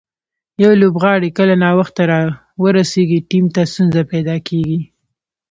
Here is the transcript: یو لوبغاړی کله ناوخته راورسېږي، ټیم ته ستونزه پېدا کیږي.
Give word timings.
یو 0.63 0.71
لوبغاړی 0.81 1.29
کله 1.37 1.55
ناوخته 1.63 2.01
راورسېږي، 2.11 3.19
ټیم 3.29 3.45
ته 3.55 3.61
ستونزه 3.71 4.01
پېدا 4.11 4.35
کیږي. 4.47 4.79